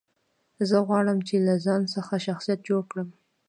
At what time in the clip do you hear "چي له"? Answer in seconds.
1.27-1.53